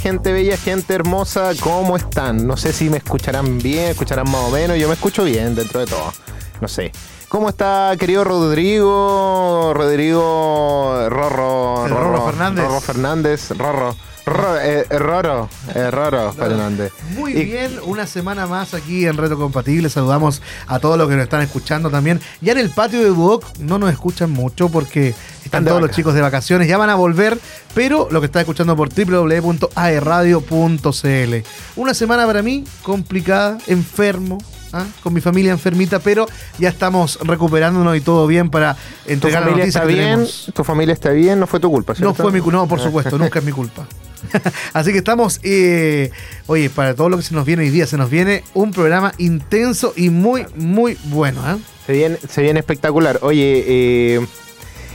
[0.00, 2.46] Gente bella, gente hermosa, ¿cómo están?
[2.46, 5.80] No sé si me escucharán bien, escucharán más o menos, yo me escucho bien dentro
[5.80, 6.12] de todo,
[6.60, 6.90] no sé.
[7.28, 9.72] ¿Cómo está querido Rodrigo?
[9.74, 12.64] Rodrigo Rorro, El Rorro Fernández.
[12.64, 13.96] Rorro Fernández, Rorro.
[14.26, 16.92] Rorro, eh, eh, Roro, eh, Roro Fernández.
[17.16, 19.88] Muy Y- bien, una semana más aquí en Reto Compatible.
[19.90, 22.20] Saludamos a todos los que nos están escuchando también.
[22.40, 25.14] Ya en el patio de Budoc no nos escuchan mucho porque
[25.44, 26.68] están todos los chicos de vacaciones.
[26.68, 27.38] Ya van a volver,
[27.74, 31.34] pero lo que está escuchando por www.aerradio.cl.
[31.76, 34.38] Una semana para mí complicada, enfermo.
[34.72, 34.84] ¿ah?
[35.02, 36.26] Con mi familia enfermita, pero
[36.58, 40.10] ya estamos recuperándonos y todo bien para ¿Tu entregar la familia noticia está que bien?
[40.10, 40.50] tenemos.
[40.54, 41.40] ¿Tu familia está bien?
[41.40, 43.86] No fue tu culpa, No fue mi culpa, no, por supuesto, nunca es mi culpa.
[44.72, 46.10] Así que estamos, eh,
[46.46, 49.12] oye, para todo lo que se nos viene hoy día, se nos viene un programa
[49.18, 51.40] intenso y muy, muy bueno.
[51.50, 51.58] ¿eh?
[51.86, 53.18] Se viene, se viene espectacular.
[53.22, 54.26] Oye, eh,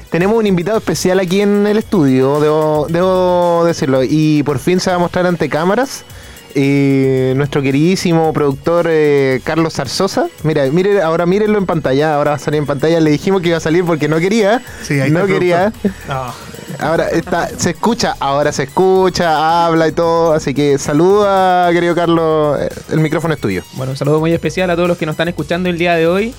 [0.09, 4.01] tenemos un invitado especial aquí en el estudio, debo, debo decirlo.
[4.03, 6.03] Y por fin se va a mostrar ante cámaras.
[6.57, 10.27] eh, nuestro queridísimo productor eh, Carlos Zarzosa.
[10.43, 12.15] Mira, mire, ahora mírenlo en pantalla.
[12.15, 12.99] Ahora va a salir en pantalla.
[13.01, 14.61] Le dijimos que iba a salir porque no quería.
[14.81, 15.73] Sí, ahí no quería.
[16.79, 20.33] Ahora está, se escucha, ahora se escucha, habla y todo.
[20.33, 22.57] Así que saluda, querido Carlos.
[22.89, 23.63] El micrófono es tuyo.
[23.73, 26.07] Bueno, un saludo muy especial a todos los que nos están escuchando el día de
[26.07, 26.33] hoy.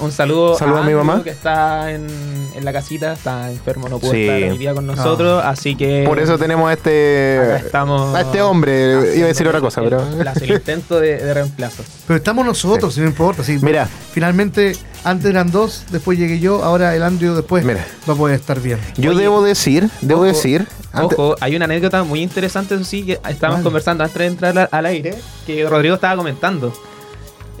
[0.00, 1.22] Un saludo, Saludo a mi mamá.
[1.22, 2.06] que está en,
[2.54, 4.22] en la casita, está enfermo, no pudo Sí.
[4.28, 7.56] estar hoy día con nosotros, así que Por eso tenemos a este.
[7.56, 10.00] estamos A este hombre, iba a decir otra cosa, el, pero.
[10.04, 11.82] reemplazo, el intento de, de reemplazo.
[12.06, 13.44] Pero estamos nosotros, si no importa.
[13.44, 13.58] sí.
[13.60, 13.86] Mira.
[14.12, 14.72] Finalmente,
[15.04, 17.84] antes eran dos, después llegué yo, ahora el Andrew después Mira.
[18.08, 18.78] va a poder estar bien.
[18.96, 20.66] Yo Oye, debo decir, debo ojo, decir.
[20.92, 23.62] ante- Ojo, hay una anécdota muy interesante, eso sí, que estábamos Vale.
[23.64, 25.14] conversando antes de entrar al- al aire,
[25.46, 26.72] que Rodrigo estaba comentando.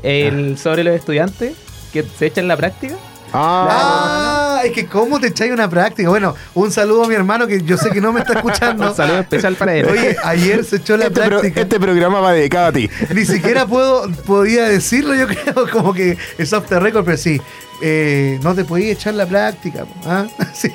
[0.02, 1.52] El, Sobre los estudiantes
[1.92, 2.94] que se echan la práctica.
[3.32, 6.08] Ah, Ah, es que cómo te echáis una práctica.
[6.08, 8.88] Bueno, un saludo a mi hermano que yo sé que no me está escuchando.
[8.90, 9.86] Un saludo especial para él.
[9.86, 11.60] Oye, ayer se echó la este, pro- práctica.
[11.62, 12.90] este programa va dedicado a ti.
[13.14, 17.40] Ni siquiera puedo, podía decirlo, yo creo, como que es off the record, pero sí.
[17.80, 19.86] eh, no te podías echar la práctica.
[20.04, 20.26] ¿ah?
[20.52, 20.70] Sí,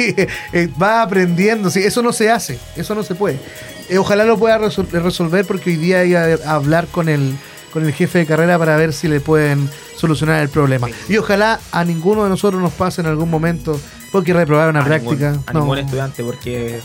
[0.54, 1.70] eh, va aprendiendo.
[1.70, 3.38] Sí, eso no se hace, eso no se puede.
[3.90, 7.36] Eh, ojalá lo pueda resol- resolver porque hoy día iba a hablar con el,
[7.76, 10.88] con el jefe de carrera para ver si le pueden solucionar el problema.
[11.10, 13.78] Y ojalá a ninguno de nosotros nos pase en algún momento
[14.14, 15.32] porque reprobar una a práctica.
[15.32, 15.60] Ningún, a no.
[15.60, 16.80] ningún estudiante, porque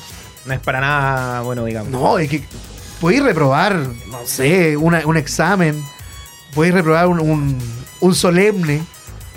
[0.46, 1.92] no es para nada bueno, digamos.
[1.92, 2.42] No, es que
[3.00, 5.80] podéis reprobar, no sé, una- un examen,
[6.56, 7.56] podéis reprobar un, un,
[8.00, 8.82] un solemne,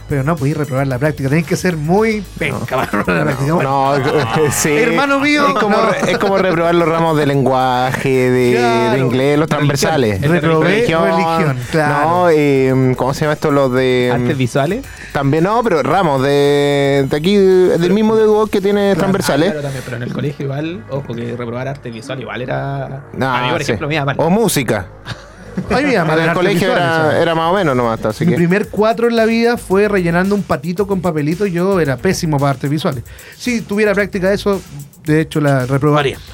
[0.09, 1.29] pero no podéis reprobar la práctica.
[1.29, 3.53] Tenéis que ser muy penca para reprobar la práctica.
[3.53, 4.69] Bueno, No, sí.
[4.69, 5.89] Hermano mío, Es como, no.
[5.93, 8.91] es como reprobar los ramos de lenguaje, de, Claro.
[8.93, 10.21] de inglés, los transversales.
[10.21, 12.07] Reprobé Religión, religión, claro.
[12.09, 13.51] No, eh, ¿cómo se llama esto?
[13.51, 14.11] Los de.
[14.13, 14.85] Artes visuales.
[15.13, 19.51] También no, pero ramos de, de aquí, del mismo de Duoc que tiene transversales.
[19.51, 23.03] Claro, también, pero en el colegio igual, ojo, que reprobar arte visual igual era...
[23.13, 23.71] No, a mí, por sí.
[23.73, 24.15] ejemplo, mal.
[24.19, 24.87] O música.
[25.69, 28.03] Ay, mira, Para el colegio era, más o menos nomás.
[28.05, 28.37] Así Mi que.
[28.37, 31.45] primer cuatro en la vida fue rellenando un patito con papelito.
[31.45, 33.03] Yo era pésimo para artes visuales.
[33.37, 34.61] Si tuviera práctica de eso,
[35.03, 36.17] de hecho la reprobaría.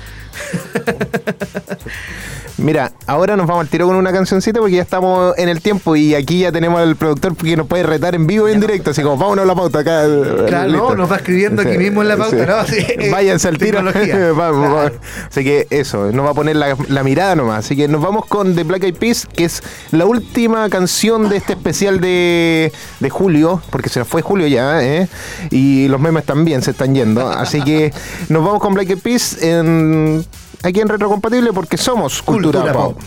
[2.61, 5.95] Mira, ahora nos vamos al tiro con una cancioncita porque ya estamos en el tiempo
[5.95, 8.91] y aquí ya tenemos al productor que nos puede retar en vivo y en directo.
[8.91, 10.03] Así como, vámonos a la pauta acá.
[10.47, 12.65] Claro, no, nos va escribiendo aquí mismo en la pauta, ¿no?
[12.69, 13.81] Sí, eh, Váyanse al tiro.
[14.35, 14.91] Vamos.
[15.29, 17.65] Así que eso, nos va a poner la, la mirada nomás.
[17.65, 21.37] Así que nos vamos con The Black Eyed Peas, que es la última canción de
[21.37, 25.07] este especial de, de julio, porque se nos fue julio ya, ¿eh?
[25.49, 27.29] Y los memes también se están yendo.
[27.29, 27.93] Así que
[28.27, 30.25] nos vamos con Black Eyed Peas en,
[30.63, 32.95] aquí en Retrocompatible porque somos Cultura, Cultura Pop.
[32.95, 33.03] Pop.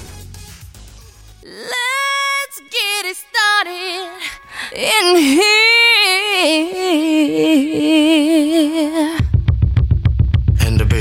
[1.42, 4.08] Let's get it started
[4.74, 5.52] in here.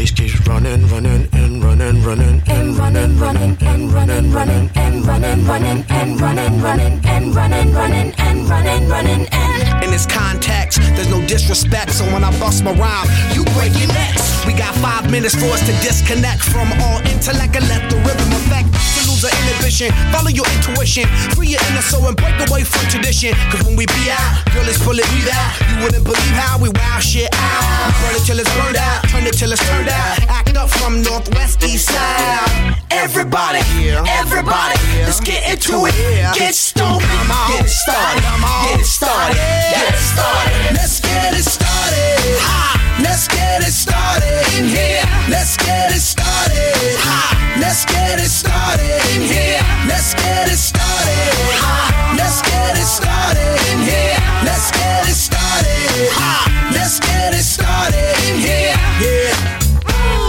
[0.01, 5.45] Bass keeps running, running, and running, running, And running, running, and running, running, and running,
[5.45, 11.11] running, and running, running, and running, running, and running, running, and In this context, there's
[11.11, 14.43] no disrespect, so when I bust my rhyme, you break your necks.
[14.47, 18.29] We got five minutes for us to disconnect from all intellect and let the rhythm
[18.41, 19.00] affect.
[19.21, 21.05] Lose our inhibition, follow your intuition,
[21.37, 23.33] free your inner soul and break away from tradition.
[23.53, 25.51] Cause when we be out, girl, it's full of out.
[25.69, 27.93] You wouldn't believe how we wow shit out.
[28.01, 30.25] Burn it till it's burned out, turn it till it's turned out.
[30.27, 32.81] Act up from northwest, east side.
[32.89, 35.93] Everybody, here, everybody, let's get into it.
[36.33, 40.73] Get stoked, get it started, get it started, get it started.
[40.73, 42.41] Let's get it started.
[42.41, 42.80] Ha!
[43.01, 45.01] Let's get it started in here.
[45.29, 46.77] Let's get it started.
[47.01, 47.57] Ha!
[47.59, 49.61] Let's get it started in here.
[49.89, 51.33] Let's get it started.
[51.61, 52.13] Ha!
[52.17, 54.17] Let's get it started in here.
[54.45, 56.13] Let's get it started.
[56.13, 56.69] Ha!
[56.71, 58.77] Let's get it started in here.
[59.01, 59.51] Yeah.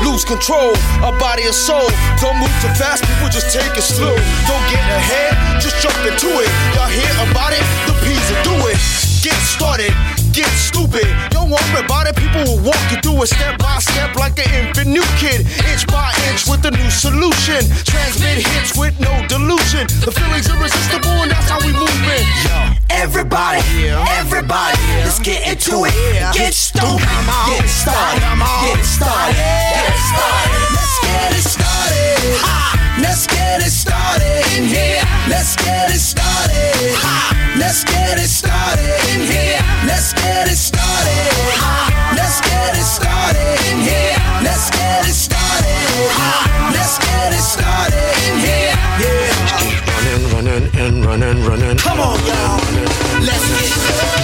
[0.05, 0.73] Lose control
[1.03, 1.91] a body and soul.
[2.23, 4.15] Don't move too fast, people just take it slow.
[4.47, 6.49] Don't get ahead, just jump into it.
[6.75, 7.63] Y'all hear about it?
[7.91, 7.95] The
[11.85, 15.05] about it, people will walk you through it step by step like an infant new
[15.19, 15.47] kid.
[15.71, 17.61] Inch by inch with a new solution.
[17.85, 19.87] Transmit hits with no delusion.
[20.03, 22.25] The feeling's irresistible and that's how we move it.
[22.91, 23.63] Everybody,
[24.21, 25.95] everybody, let's get into it.
[26.35, 30.63] Get stoned, get started, get started, get started.
[30.77, 32.23] Let's get it started.
[32.45, 32.99] Ha!
[33.03, 35.03] Let's get it started in here.
[35.29, 36.95] Let's get it started.
[37.03, 37.42] Ha!
[37.63, 39.63] Let's get it started in here.
[39.87, 41.31] Let's get it started.
[42.19, 44.19] Let's get it started in here.
[44.43, 45.71] Let's get it started.
[46.75, 48.75] Let's get it started in here.
[48.99, 49.59] Yeah.
[49.63, 51.79] Keep running, running, and running, running.
[51.79, 52.59] Come on, y'all.
[53.23, 54.22] Let's get Uh-huh.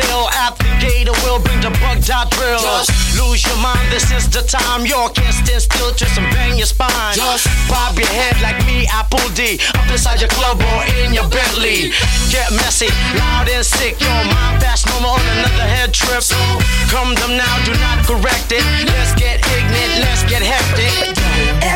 [0.00, 0.28] Deal.
[0.32, 2.60] At the gate, we'll bring the bug dot drill.
[2.60, 4.86] Just lose your mind, this is the time.
[4.86, 7.14] You can't stand still, twist and bang your spine.
[7.14, 9.60] Just bob your head like me, Apple D.
[9.76, 11.92] Up inside your club or in your Bentley.
[12.32, 14.00] Get messy, loud and sick.
[14.00, 16.22] Your mind fast, no more on another head trip.
[16.22, 16.36] So
[16.90, 18.64] Come them now, do not correct it.
[18.86, 21.19] Let's get ignorant, let's get hectic.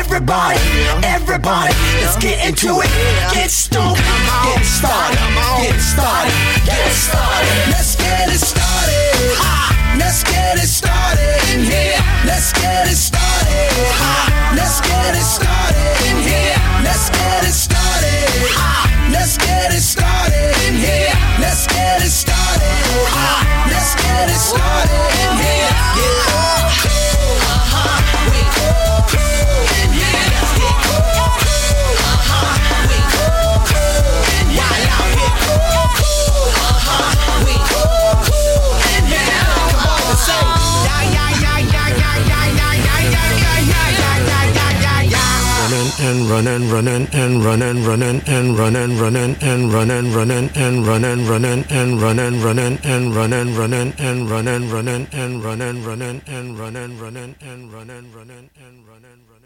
[0.05, 0.61] Everybody,
[1.03, 2.89] everybody, let's get into it.
[3.33, 5.17] Get stoned, get started,
[5.65, 6.31] get started,
[6.63, 7.73] get started.
[7.73, 9.97] Let's get it started.
[9.97, 11.97] Let's get it started in here.
[12.23, 13.73] Let's get it started.
[14.53, 16.53] Let's get it started in here.
[16.85, 18.29] Let's get it started.
[19.09, 21.17] Let's get it started in here.
[21.41, 22.61] Let's get it started.
[23.73, 26.64] Let's get it started in here.
[46.25, 52.01] Running running, and running, running, and running, running, and running, running, and running, running, and
[52.01, 57.71] running, running, and running, running, and running, running, and running, running, and running, running, and
[57.71, 59.45] running, running, and running, running.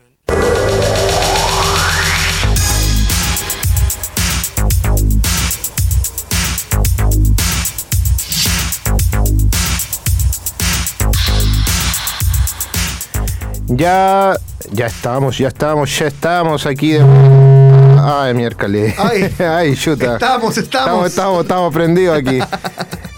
[13.77, 14.35] Ya,
[14.71, 16.91] ya estamos, ya estamos, ya estamos aquí.
[16.93, 17.05] De...
[18.01, 18.95] Ay, miércoles.
[18.97, 19.33] Ay.
[19.39, 20.13] Ay, chuta.
[20.13, 21.07] Estamos, estamos.
[21.07, 22.39] Estamos, estamos, prendidos aquí.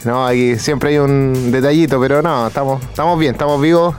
[0.03, 3.93] No, aquí siempre hay un detallito, pero no, estamos, estamos bien, estamos vivos.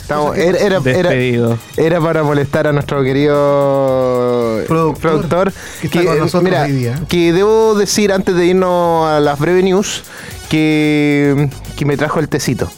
[0.00, 1.58] Estamos, era, era, era, Despedido.
[1.76, 7.00] era para molestar a nuestro querido Productor, que está con nosotros mira, hoy día.
[7.08, 10.04] que debo decir antes de irnos a las breve news
[10.48, 12.70] que, que me trajo el tecito.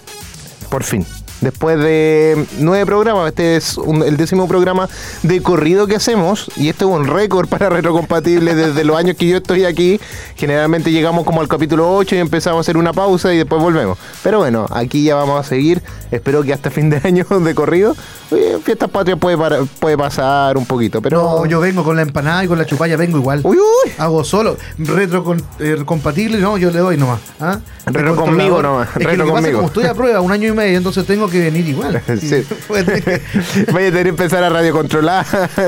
[0.70, 1.04] Por fin.
[1.40, 4.88] Después de nueve programas, este es el décimo programa
[5.22, 9.26] de corrido que hacemos y este es un récord para retrocompatible desde los años que
[9.26, 10.00] yo estoy aquí.
[10.36, 13.96] Generalmente llegamos como al capítulo 8 y empezamos a hacer una pausa y después volvemos.
[14.22, 15.82] Pero bueno, aquí ya vamos a seguir.
[16.10, 17.96] Espero que hasta fin de año de corrido.
[18.30, 21.20] Oye, Fiestas Patrias puede, para- puede pasar un poquito, pero...
[21.22, 23.40] No, yo vengo con la empanada y con la chupalla, vengo igual.
[23.44, 23.92] Uy, uy.
[23.98, 24.56] Hago solo.
[24.78, 27.20] Retro con- eh, compatible, no, yo le doy nomás.
[27.40, 27.58] ¿ah?
[27.86, 29.58] Retro conmigo nomás, Es que retro lo que pasa es conmigo.
[29.58, 32.00] como estoy a prueba un año y medio, entonces tengo que venir igual.
[32.20, 32.44] Sí.
[33.72, 35.24] Vaya a tener que empezar a radio controlar.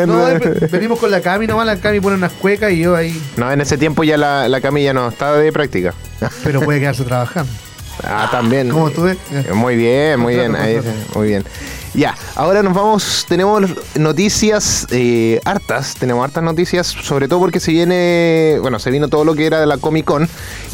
[0.07, 3.21] no, eh, venimos con la Cami nomás, la Cami pone unas cuecas y yo ahí.
[3.37, 5.95] No, en ese tiempo ya la, la camilla no está de práctica.
[6.45, 7.51] Pero puede quedarse trabajando.
[8.05, 8.71] Ah, también.
[8.71, 9.19] ¿Cómo tú ves?
[9.55, 10.81] Muy bien, muy bien, ahí,
[11.15, 11.45] muy bien.
[11.95, 17.71] Ya, ahora nos vamos, tenemos noticias eh, hartas, tenemos hartas noticias, sobre todo porque se
[17.71, 20.27] viene, bueno, se vino todo lo que era de la Comic Con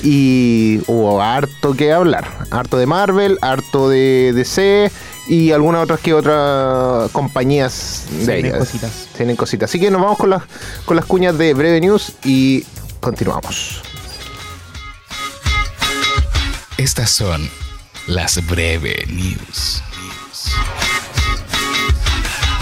[0.04, 4.92] y hubo harto que hablar, harto de Marvel, harto de DC
[5.26, 8.58] y algunas otras que otras compañías de vienen ellas.
[8.60, 8.90] cositas.
[9.12, 9.70] Se vienen cositas.
[9.70, 10.42] Así que nos vamos con las,
[10.84, 12.64] con las cuñas de Breve News y
[13.00, 13.82] continuamos.
[16.78, 17.50] Estas son
[18.06, 19.82] las breve news.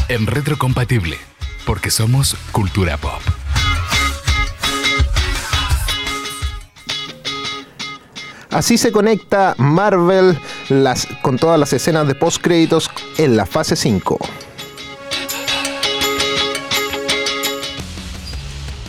[0.08, 1.18] En retrocompatible,
[1.66, 3.20] porque somos cultura pop.
[8.48, 10.38] Así se conecta Marvel
[10.70, 14.18] las, con todas las escenas de post créditos en la fase 5.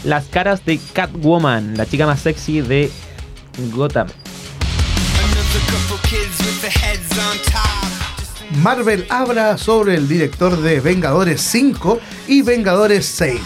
[0.06, 2.90] Las caras de Catwoman, la chica más sexy de
[3.74, 4.08] Gotham.
[8.62, 13.40] Marvel habla sobre el director de Vengadores 5 y Vengadores 6.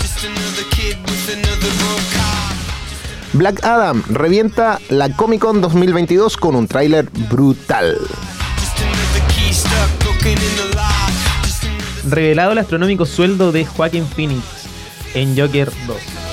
[0.00, 2.48] Just another kid with another broke car.
[3.32, 7.98] Black Adam revienta la Comic Con 2022 con un tráiler brutal.
[12.08, 14.44] Revelado el astronómico sueldo de Joaquin Phoenix
[15.14, 16.27] en Joker 2.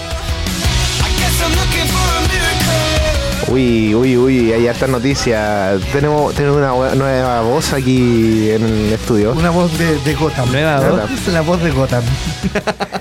[3.47, 5.79] Uy, uy, uy, hay hartas noticias.
[5.93, 9.33] Tenemos, tenemos una nueva voz aquí en el estudio.
[9.33, 10.51] Una voz de, de Gotham.
[10.51, 11.11] Nueva voz.
[11.11, 12.03] Es la voz de Gotham.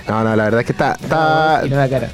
[0.07, 0.93] No, no, la verdad es que está.
[1.01, 2.11] está Y nueva cara.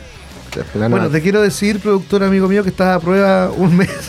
[0.75, 3.91] la Bueno, te quiero decir, productor amigo mío, que estás a prueba un mes.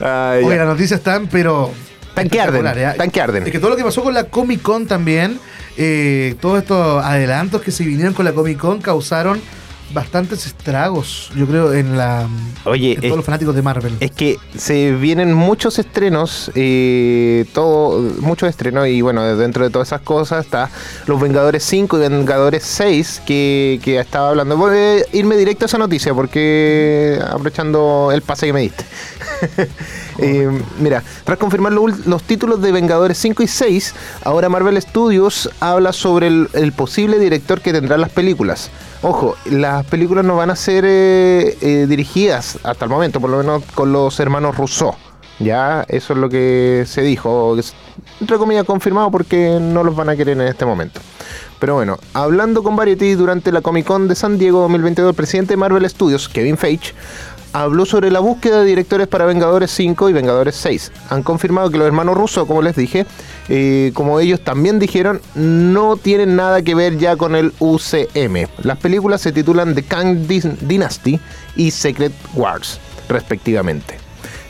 [0.00, 1.72] Ay, Oye, las noticias están, pero.
[2.14, 2.94] Tan que arden, ¿eh?
[2.96, 3.44] tan que arden.
[3.44, 5.40] Es que todo lo que pasó con la Comic Con también,
[5.78, 9.40] eh, todos estos adelantos que se vinieron con la Comic Con causaron
[9.92, 12.28] bastantes estragos, yo creo, en la.
[12.64, 13.94] Oye, en todos es- los fanáticos de Marvel.
[14.00, 19.88] Es que se vienen muchos estrenos, eh, todo, muchos estrenos, y bueno, dentro de todas
[19.88, 20.70] esas cosas está
[21.06, 24.56] Los Vengadores 5 y Vengadores 6, que, que estaba hablando.
[24.56, 28.84] Voy a irme directo a esa noticia, porque aprovechando el pase que me diste.
[30.18, 33.94] Eh, mira, tras confirmar lo los títulos de Vengadores 5 y 6,
[34.24, 38.70] ahora Marvel Studios habla sobre el, el posible director que tendrá las películas.
[39.02, 43.38] Ojo, las películas no van a ser eh, eh, dirigidas hasta el momento, por lo
[43.38, 44.94] menos con los hermanos Rousseau.
[45.38, 47.56] Ya, eso es lo que se dijo,
[48.20, 51.00] entre comillas confirmado porque no los van a querer en este momento.
[51.60, 55.52] Pero bueno, hablando con Variety durante la Comic Con de San Diego 2022, el presidente
[55.52, 56.92] de Marvel Studios, Kevin Feige,
[57.52, 60.92] habló sobre la búsqueda de directores para Vengadores 5 y Vengadores 6.
[61.10, 63.06] Han confirmado que los hermanos Russo, como les dije,
[63.48, 68.48] eh, como ellos también dijeron, no tienen nada que ver ya con el UCM.
[68.62, 71.18] Las películas se titulan The Kang Dynasty
[71.56, 72.78] y Secret Wars,
[73.08, 73.98] respectivamente.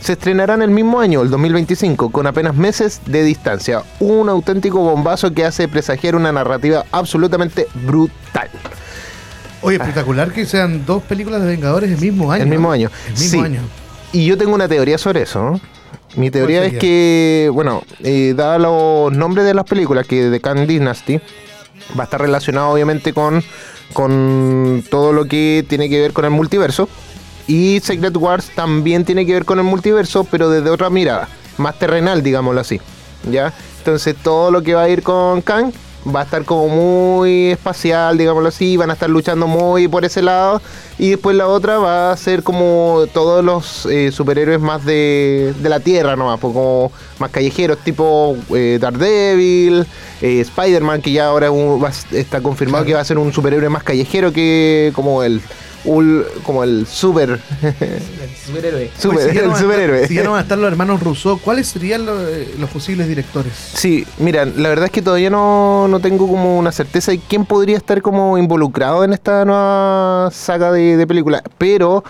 [0.01, 3.83] Se estrenarán el mismo año, el 2025, con apenas meses de distancia.
[3.99, 8.49] Un auténtico bombazo que hace presagiar una narrativa absolutamente brutal.
[9.63, 12.45] Oye, espectacular que sean dos películas de Vengadores el mismo año.
[12.45, 12.73] El mismo ¿no?
[12.73, 12.91] año.
[13.07, 13.45] El mismo Sí.
[13.45, 13.61] año.
[14.13, 15.43] Y yo tengo una teoría sobre eso.
[15.43, 15.61] ¿no?
[16.17, 20.67] Mi teoría es que, bueno, eh, dada los nombres de las películas, que de Khan
[20.67, 21.21] Dynasty
[21.99, 23.43] va a estar relacionado obviamente con,
[23.93, 26.89] con todo lo que tiene que ver con el multiverso.
[27.47, 31.79] Y Secret Wars también tiene que ver con el multiverso, pero desde otra mirada, más
[31.79, 32.81] terrenal, digámoslo así.
[33.31, 33.53] ¿Ya?
[33.79, 35.73] Entonces todo lo que va a ir con Kang
[36.07, 40.23] va a estar como muy espacial, digámoslo así, van a estar luchando muy por ese
[40.23, 40.63] lado.
[40.99, 45.69] Y después la otra va a ser como todos los eh, superhéroes más de, de
[45.69, 49.87] la Tierra nomás, pues como más callejeros, tipo eh, Daredevil,
[50.23, 53.69] eh, Spider-Man, que ya ahora un- va está confirmado que va a ser un superhéroe
[53.69, 55.41] más callejero que como el,
[55.85, 57.39] ul- como el super,
[58.47, 58.91] Superhéroe.
[58.99, 60.09] super- Oye, si ya no el van a estar- superhéroe.
[60.09, 63.09] Si ya no van a estar los hermanos Rousseau, ¿cuáles serían los, eh, los posibles
[63.09, 63.53] directores?
[63.75, 67.45] Sí, mira, la verdad es que todavía no, no tengo como una certeza de quién
[67.45, 72.05] podría estar como involucrado en esta nueva saga de, de películas, pero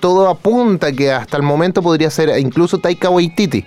[0.00, 3.64] todo apunta que hasta el momento podría ser incluso Taika Waititi.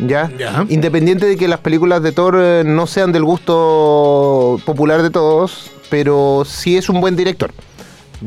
[0.00, 0.28] ¿Ya?
[0.36, 0.66] Ya.
[0.70, 5.70] Independiente de que las películas de Thor eh, no sean del gusto popular de todos,
[5.88, 7.52] pero sí es un buen director.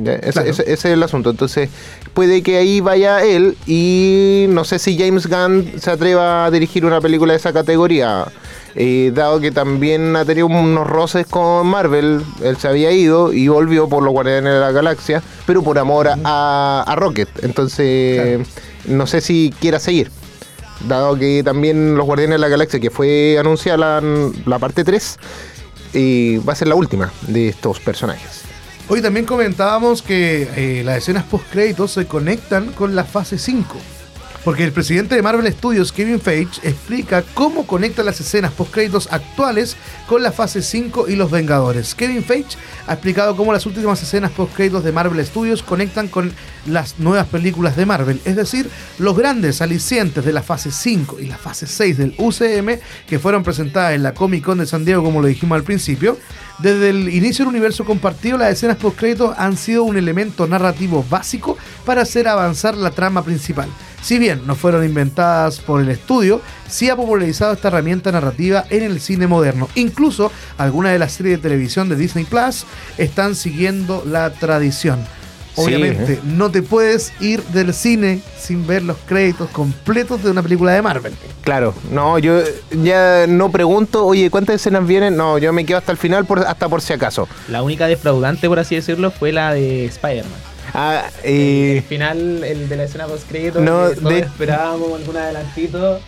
[0.06, 0.50] Ese, Claro.
[0.50, 1.30] ese- ese es el asunto.
[1.30, 1.70] Entonces,
[2.14, 6.86] puede que ahí vaya él y no sé si James Gunn se atreva a dirigir
[6.86, 8.26] una película de esa categoría.
[8.80, 13.48] Eh, dado que también ha tenido unos roces con Marvel, él se había ido y
[13.48, 17.28] volvió por los Guardianes de la Galaxia, pero por amor a, a Rocket.
[17.44, 18.48] Entonces,
[18.86, 20.12] no sé si quiera seguir.
[20.88, 25.18] Dado que también los Guardianes de la Galaxia, que fue anunciada la, la parte 3,
[25.96, 28.44] eh, va a ser la última de estos personajes.
[28.90, 33.97] Hoy también comentábamos que eh, las escenas post-créditos se conectan con la fase 5.
[34.44, 39.76] Porque el presidente de Marvel Studios, Kevin Feige, explica cómo conecta las escenas post-créditos actuales
[40.08, 41.96] con la fase 5 y los Vengadores.
[41.96, 46.32] Kevin Feige ha explicado cómo las últimas escenas post-créditos de Marvel Studios conectan con
[46.66, 48.22] las nuevas películas de Marvel.
[48.24, 52.80] Es decir, los grandes alicientes de la fase 5 y la fase 6 del UCM,
[53.08, 56.18] que fueron presentadas en la Comic Con de San Diego, como lo dijimos al principio,
[56.60, 61.58] desde el inicio del universo compartido, las escenas post-créditos han sido un elemento narrativo básico
[61.86, 63.70] para hacer avanzar la trama principal.
[64.02, 68.84] Si bien no fueron inventadas por el estudio, sí ha popularizado esta herramienta narrativa en
[68.84, 69.68] el cine moderno.
[69.76, 72.66] Incluso algunas de las series de televisión de Disney Plus
[72.98, 75.00] están siguiendo la tradición.
[75.56, 76.20] Sí, Obviamente, ¿eh?
[76.24, 80.84] no te puedes ir del cine sin ver los créditos completos de una película de
[80.84, 81.14] Marvel.
[81.42, 82.42] Claro, no, yo
[82.84, 85.18] ya no pregunto, oye, ¿cuántas escenas vienen?
[85.18, 87.28] No, yo me quedo hasta el final por, hasta por si acaso.
[87.48, 90.47] La única defraudante, por así decirlo, fue la de Spider-Man.
[90.74, 96.00] Ah, El eh, final, el de la escena post crédito, No, de- esperábamos algún adelantito,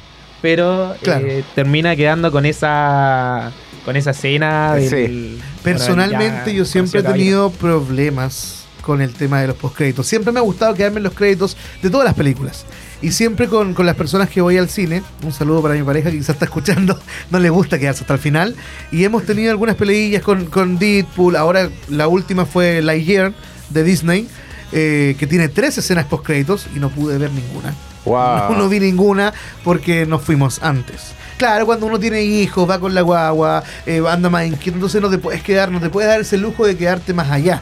[0.42, 1.26] pero Claro.
[1.28, 3.52] eh, termina quedando con esa
[3.86, 5.40] con esa escena del, Sí.
[5.64, 10.06] Personalmente bueno, yo siempre he tenido problemas con el tema de los postcréditos.
[10.06, 12.66] Siempre me ha gustado quedarme en los créditos de todas las películas.
[13.02, 16.12] Y siempre con, con las personas que voy al cine, un saludo para mi pareja
[16.12, 17.00] que quizás está escuchando,
[17.32, 18.56] no le gusta quedarse hasta el final.
[18.92, 23.34] Y hemos tenido algunas peleillas con, con Deadpool, ahora la última fue Lightyear
[23.70, 24.28] de Disney,
[24.72, 27.74] eh, que tiene tres escenas postcréditos y no pude ver ninguna.
[28.06, 28.50] Wow.
[28.52, 29.34] No, no vi ninguna
[29.64, 31.14] porque nos fuimos antes.
[31.38, 35.10] Claro, cuando uno tiene hijos, va con la guagua, eh, anda más inquieto, entonces no
[35.10, 37.62] te puedes quedar, no te puedes dar ese lujo de quedarte más allá.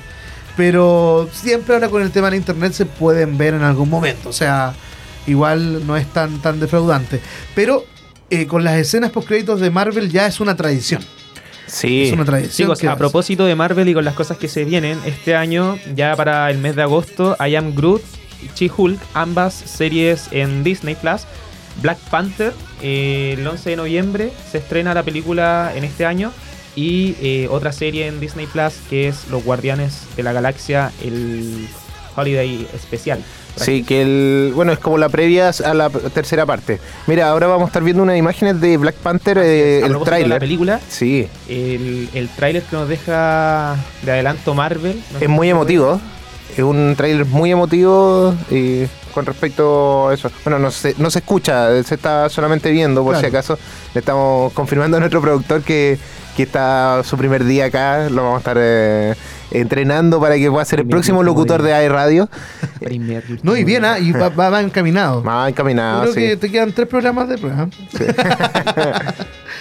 [0.56, 4.30] Pero siempre ahora con el tema de internet se pueden ver en algún momento.
[4.30, 4.74] O sea,
[5.28, 7.22] igual no es tan, tan defraudante.
[7.54, 7.86] Pero
[8.32, 11.04] eh, con las escenas post créditos de Marvel ya es una tradición.
[11.67, 12.03] Sí.
[12.03, 12.51] Es una tradición.
[12.51, 16.15] Chicos, a propósito de Marvel y con las cosas que se vienen, este año, ya
[16.15, 18.01] para el mes de agosto, I Am Groot
[18.41, 21.21] y She-Hulk, ambas series en Disney Plus.
[21.81, 26.31] Black Panther, eh, el 11 de noviembre se estrena la película en este año.
[26.75, 31.67] Y eh, otra serie en Disney Plus que es Los Guardianes de la Galaxia, el
[32.17, 33.24] Holiday especial.
[33.55, 34.51] Sí, que el.
[34.55, 36.79] Bueno, es como la previa a la tercera parte.
[37.07, 40.00] Mira, ahora vamos a estar viendo unas imágenes de Black Panther, eh, el de la
[40.05, 40.39] tráiler.
[40.39, 45.01] película, Sí, el, el tráiler que nos deja de adelanto Marvel.
[45.13, 46.00] no es muy emotivo.
[46.55, 50.31] Es un tráiler muy emotivo eh, con respecto a eso.
[50.43, 53.27] Bueno, no se, no se escucha, se está solamente viendo, por Claro.
[53.27, 53.59] si acaso.
[53.93, 55.97] Le estamos confirmando a nuestro productor que,
[56.36, 58.09] que está su primer día acá.
[58.09, 59.13] Lo vamos a estar eh,
[59.51, 62.30] entrenando para que pueda ser el próximo locutor de AI Radio.
[62.80, 64.00] Premier No, y bien, ¿ah?
[64.00, 65.24] y va, va- va encaminado.
[65.24, 66.20] Más encaminado, Creo sí.
[66.22, 67.70] que te quedan tres programas de prueba.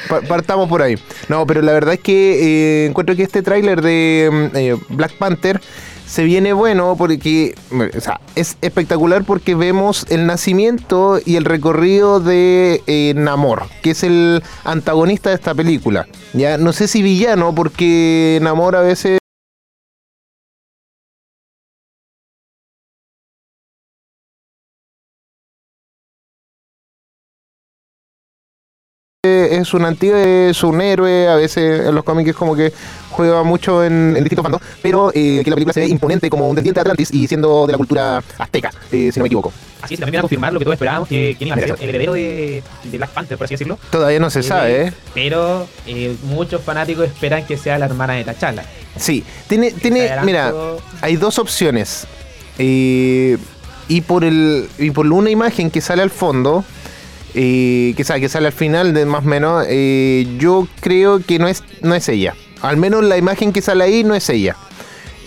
[0.08, 0.96] Pa- Partamos por ahí.
[1.28, 5.12] No, pero la verdad es que eh, encuentro que este tráiler de mm, eh, Black
[5.18, 5.60] Panther
[6.06, 12.20] se viene bueno porque o sea, es espectacular porque vemos el nacimiento y el recorrido
[12.20, 16.06] de eh, Namor, que es el antagonista de esta película.
[16.32, 19.18] Ya no sé si villano porque Namor a veces
[29.50, 32.72] es un antiguo, es un héroe, a veces en los cómics como que
[33.10, 36.48] juega mucho en, en distintos bandos, pero eh, que la película se ve imponente como
[36.48, 39.52] un descendiente de Atlantis y siendo de la cultura azteca, eh, si no me equivoco.
[39.80, 41.76] Así es, también viene a confirmar lo que todos esperábamos, que quién iba a ser
[41.80, 43.78] el heredero de, de Black Panther, por así decirlo.
[43.90, 44.92] Todavía no se sabe, ¿eh?
[45.14, 48.64] Pero eh, muchos fanáticos esperan que sea la hermana de T'Challa.
[48.96, 50.52] Sí, tiene, tiene, mira,
[51.00, 52.06] hay dos opciones.
[52.58, 53.36] Eh,
[53.88, 56.64] y por el y por una imagen que sale al fondo,
[57.36, 61.38] eh, que, sale, que sale al final, de más o menos, eh, yo creo que
[61.38, 62.34] no es, no es ella.
[62.62, 64.56] Al menos la imagen que sale ahí no es ella.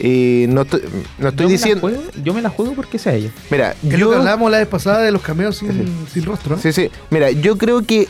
[0.02, 0.82] Eh, no, estoy-
[1.20, 1.82] no estoy Yo me la diciendo.
[1.82, 3.30] juego- yo me la juego porque sea ella.
[3.50, 4.10] Mira, lo yo.
[4.12, 6.56] que hablábamos la vez pasada de los cameos sin, sin rostro.
[6.56, 6.60] ¿eh?
[6.62, 6.90] Sí, sí.
[7.10, 8.08] Mira, yo creo que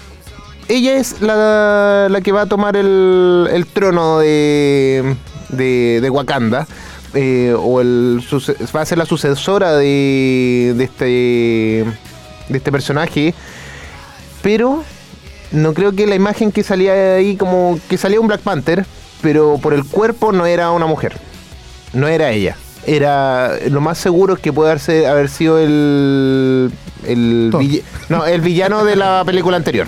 [0.67, 5.15] ella es la, la que va a tomar el, el trono de,
[5.49, 6.67] de, de Wakanda.
[7.15, 8.21] eh, o el
[8.75, 11.05] va a ser la sucesora de, de este
[12.49, 13.33] de este personaje.
[14.41, 14.83] Pero
[15.51, 18.85] no creo que la imagen que salía ahí como que salía un Black Panther,
[19.21, 21.17] pero por el cuerpo no era una mujer.
[21.93, 22.55] No era ella.
[22.85, 26.71] Era lo más seguro es que puede haberse- haber sido el
[27.05, 29.87] el, vill- no, el villano de la película anterior.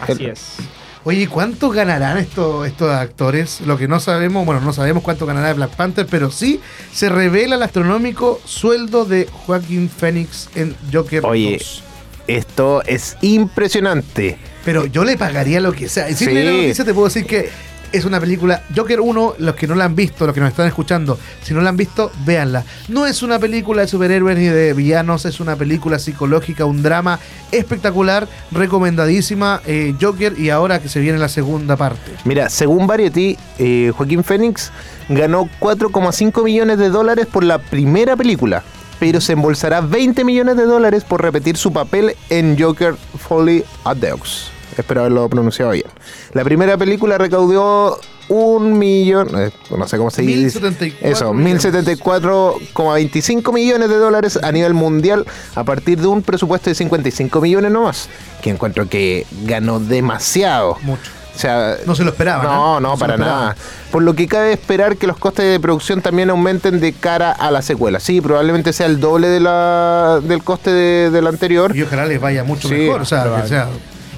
[0.00, 0.56] Así El- es.
[1.04, 3.60] Oye, ¿y ¿cuánto ganarán estos, estos actores?
[3.62, 6.60] Lo que no sabemos, bueno, no sabemos cuánto ganará Black Panther, pero sí
[6.92, 11.58] se revela el astronómico sueldo de Joaquín Phoenix en Joker Oye.
[11.58, 11.82] 2.
[12.26, 14.38] Esto es impresionante.
[14.64, 16.08] Pero yo le pagaría lo que sea.
[16.08, 16.34] Y sin Sí.
[16.34, 17.48] la noticia te puedo decir que
[17.92, 18.62] es una película.
[18.74, 21.60] Joker 1, los que no la han visto, los que nos están escuchando, si no
[21.60, 22.64] la han visto, véanla.
[22.88, 27.18] No es una película de superhéroes ni de villanos, es una película psicológica, un drama
[27.50, 29.60] espectacular, recomendadísima.
[29.66, 32.12] eh, Joker y ahora que se viene la segunda parte.
[32.24, 34.70] Mira, según Variety, eh, Joaquín Phoenix
[35.10, 38.62] ganó 4,5 millones de dólares por la primera película,
[39.02, 43.96] pero se embolsará 20 millones de dólares por repetir su papel en Joker Folly at
[43.96, 44.52] Deux.
[44.78, 45.86] Espero haberlo pronunciado bien.
[46.34, 50.60] La primera película recaudó un millón, eh, no sé cómo se dice.
[50.60, 51.64] 1074 Eso, millones.
[51.64, 57.72] 1074,25 millones de dólares a nivel mundial a partir de un presupuesto de 55 millones
[57.72, 58.08] nomás.
[58.40, 60.78] Que encuentro que ganó demasiado.
[60.82, 61.10] Mucho.
[61.34, 62.46] O sea, No se lo esperaban.
[62.46, 62.80] no, ¿eh?
[62.80, 63.56] no, se para nada.
[63.90, 67.50] Por lo que cabe esperar que los costes de producción también aumenten de cara a
[67.50, 68.00] la secuela.
[68.00, 71.74] Sí, probablemente sea el doble de la, del coste de, del anterior.
[71.76, 73.00] Y ojalá les vaya mucho Sí, mejor.
[73.02, 73.68] O sea, que sea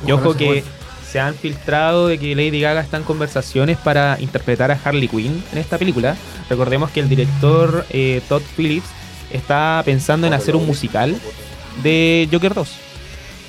[0.07, 0.65] Y ojo que
[1.11, 5.45] se han filtrado de que Lady Gaga está en conversaciones para interpretar a Harley Quinn
[5.53, 6.17] en esta película.
[6.51, 8.89] Recordemos que el director eh, Todd Phillips
[9.31, 11.17] está pensando en hacer un musical
[11.85, 12.69] de Joker 2.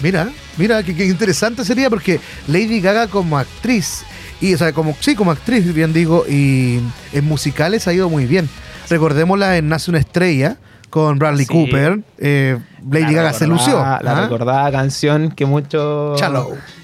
[0.02, 4.04] Mira, mira, qué, qué interesante sería porque Lady Gaga como actriz,
[4.42, 6.80] y o sea, como, sí, como actriz, bien digo, y
[7.14, 8.50] en musicales ha ido muy bien.
[8.90, 10.58] Recordémosla en Nace una estrella
[10.90, 11.52] con Bradley Sí.
[11.54, 12.00] Cooper.
[12.20, 12.58] eh,
[12.90, 13.78] Lady La Gaga se lució.
[13.80, 14.22] La ¿ah?
[14.22, 16.16] recordada canción que mucho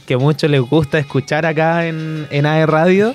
[0.08, 3.14] que mucho les gusta escuchar acá en, en AE Radio.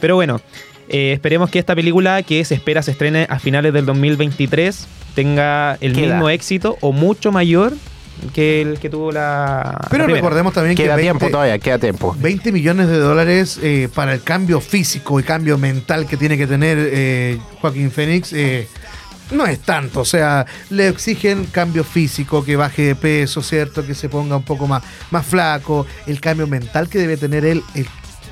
[0.00, 0.40] Pero bueno,
[0.88, 5.78] eh, esperemos que esta película que se espera se estrene a finales del 2023 tenga
[5.80, 6.14] el Queda.
[6.14, 7.72] mismo éxito o mucho mayor
[8.32, 9.78] que el que tuvo la.
[9.90, 12.16] Pero la recordemos también Queda que tiempo 20, todavía, queda tiempo.
[12.18, 16.46] 20 millones de dólares eh, para el cambio físico y cambio mental que tiene que
[16.46, 18.68] tener eh, Joaquín Phoenix eh,
[19.30, 20.00] no es tanto.
[20.00, 23.86] O sea, le exigen cambio físico, que baje de peso, ¿cierto?
[23.86, 25.86] Que se ponga un poco más, más flaco.
[26.06, 27.62] El cambio mental que debe tener él.
[27.74, 27.86] él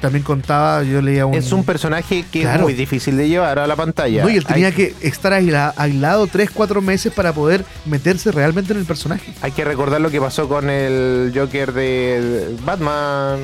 [0.04, 1.32] también contaba, yo leía un...
[1.34, 2.58] Es un personaje que Claro.
[2.58, 4.22] es muy difícil de llevar a la pantalla.
[4.22, 8.30] No, y él tenía hay, que estar aisla- aislado 3, 4 meses para poder meterse
[8.30, 9.32] realmente en el personaje.
[9.40, 13.38] hay que recordar lo que pasó con el Joker de Batman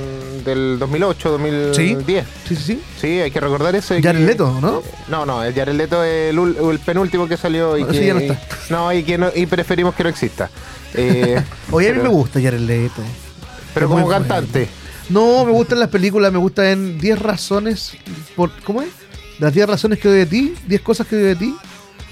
[0.45, 2.27] del 2008, 2010.
[2.47, 2.83] Sí, sí, sí.
[3.01, 3.97] Sí, hay que recordar eso.
[3.97, 4.83] y Jared que- Leto, ¿no?
[5.09, 8.13] No, no, el Jared Leto es el, penúltimo que salió y No, ese que ya
[8.15, 8.39] no está.
[8.71, 10.51] no, y que no, y preferimos que no exista.
[10.93, 13.01] Eh, Oye, a mí me gusta Jared Leto.
[13.73, 14.27] Pero Es como bueno.
[15.11, 17.93] No, me gustan las películas, me gustan en 10 razones.
[18.37, 18.89] Por, ¿Cómo es?
[19.39, 21.55] Las 10 razones que odio de ti, 10 cosas que odio de ti.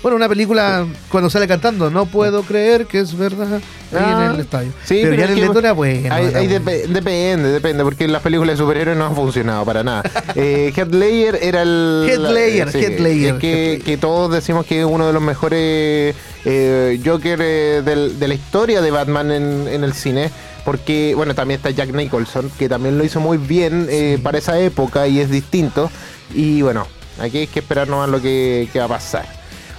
[0.00, 3.60] Bueno, una película cuando sale cantando, no puedo creer que es verdad ahí
[3.98, 4.70] Ah, en el estadio.
[4.84, 6.14] Sí, pero, pero ya es el Leto era bueno.
[6.14, 6.64] hay- era hay bueno.
[6.70, 10.02] depe- depende, depende, porque las películas de superhéroes no han funcionado para nada.
[10.36, 12.06] Eh, Heath Ledger era el...
[12.08, 12.78] Heath Ledger, sí,
[13.26, 18.20] es que, que todos decimos que es uno de los mejores eh, Joker eh, del-
[18.20, 20.30] de la historia de Batman en, en el cine.
[20.68, 24.60] Porque, bueno, también está Jack Nicholson, que también lo hizo muy bien eh, para esa
[24.60, 25.90] época y es distinto.
[26.34, 26.86] Y bueno,
[27.18, 29.24] aquí hay que esperar nomás lo que, que va a pasar.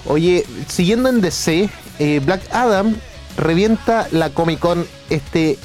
[0.07, 2.95] Oye, siguiendo en DC, eh, Black Adam
[3.37, 5.59] revienta la Comic Con este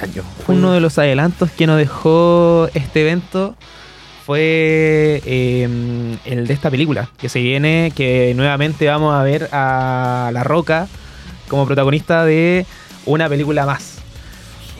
[0.00, 0.22] año.
[0.46, 3.56] Uno de los adelantos que nos dejó este evento
[4.24, 10.30] fue eh, el de esta película que se viene, que nuevamente vamos a ver a
[10.32, 10.86] La Roca
[11.48, 12.64] como protagonista de
[13.06, 13.97] una película más.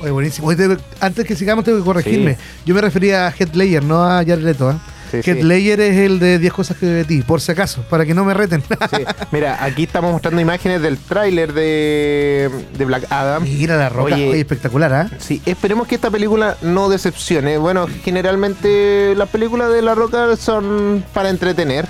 [0.01, 0.49] Oye, buenísimo.
[0.49, 2.37] Oye, tengo- antes que sigamos, tengo que corregirme.
[2.65, 4.71] Yo me refería a Heath Ledger, no a Jared Leto.
[4.71, 4.75] ¿eh?
[5.23, 5.33] Sí.
[5.43, 8.27] Ledger es el de 10 cosas que de ti, por si acaso, para que no
[8.27, 8.63] me reten.
[9.33, 13.43] Mira, aquí estamos mostrando imágenes del tráiler de, de Black Adam.
[13.43, 15.11] Mira la roca, Oye, oye, espectacular, ¿ah?
[15.19, 17.57] Sí, esperemos que esta película no decepcione.
[17.57, 21.87] Bueno, generalmente las películas de La Roca son para entretener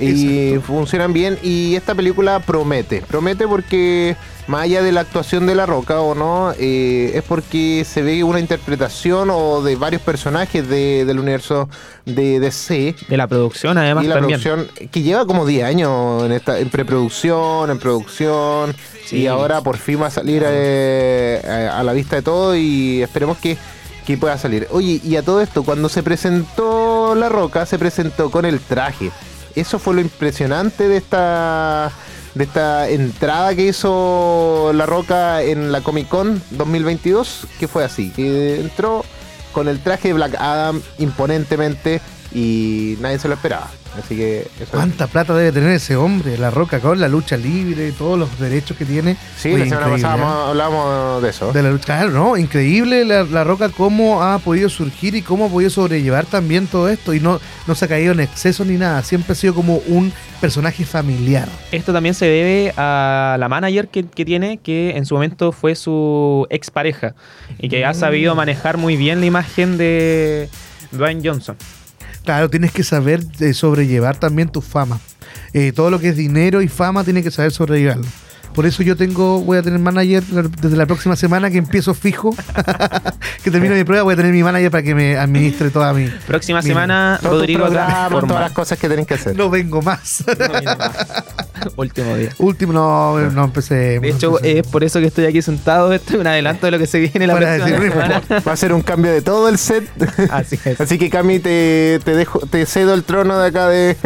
[0.00, 4.16] y funcionan bien y esta película promete, promete porque
[4.48, 8.24] más allá de la actuación de La Roca o no, eh, es porque se ve
[8.24, 11.68] una interpretación o de varios personajes de- del universo
[12.06, 14.40] de DC De la producción, además, y la también.
[14.40, 18.74] producción que lleva como 10 años en esta en preproducción, en producción
[19.06, 19.18] Sí.
[19.18, 23.02] y ahora por fin va a salir eh, a, a la vista de todo y
[23.02, 23.56] esperemos que,
[24.06, 24.66] que pueda salir.
[24.70, 29.10] Oye, y a todo esto, cuando se presentó La Roca, se presentó con el traje.
[29.54, 31.92] Eso fue lo impresionante de esta
[32.34, 38.10] de esta entrada que hizo La Roca en la Comic Con 2022, que fue así,
[38.10, 39.04] que entró
[39.52, 42.00] con el traje de Black Adam imponentemente
[42.32, 43.70] y nadie se lo esperaba.
[43.98, 46.38] Así que eso ¿Cuánta plata debe tener ese hombre?
[46.38, 49.16] La roca con la lucha libre, todos los derechos que tiene.
[49.36, 50.24] Sí, Oye, la semana increíble, pasada ¿eh?
[50.26, 51.52] mo- hablábamos de eso.
[51.52, 52.36] De la lucha, claro, ¿no?
[52.38, 56.88] Increíble la, la Roca cómo ha podido surgir y cómo ha podido sobrellevar también todo
[56.88, 57.12] esto.
[57.12, 59.02] Y no, no se ha caído en exceso ni nada.
[59.02, 61.48] Siempre ha sido como un personaje familiar.
[61.70, 65.74] Esto también se debe a la manager que, que tiene, que en su momento fue
[65.74, 67.14] su expareja
[67.58, 70.48] y que ha sabido manejar muy bien la imagen de
[70.92, 71.56] Dwayne Johnson.
[72.24, 75.00] Claro, tienes que saber eh, sobrellevar también tu fama.
[75.52, 78.06] Eh, todo lo que es dinero y fama tienes que saber sobrellevarlo.
[78.54, 82.34] Por eso yo tengo, voy a tener manager desde la próxima semana que empiezo fijo,
[83.44, 86.06] que termino mi prueba, voy a tener mi manager para que me administre toda mi...
[86.26, 89.36] Próxima semana, Todo Rodrigo programa, todas las cosas que tenés que hacer.
[89.36, 90.24] No vengo más.
[90.26, 91.24] No viene más.
[91.76, 92.30] Último día.
[92.38, 94.00] Último, no, no empecé.
[94.00, 95.92] De hecho, es por eso que estoy aquí sentado.
[95.92, 98.22] Esto es un adelanto de lo que se viene la Para próxima decir, semana.
[98.46, 99.88] Va a ser un cambio de todo el set.
[100.30, 100.80] Así es.
[100.80, 103.96] Así que Cami, te, te dejo, te cedo el trono de acá de.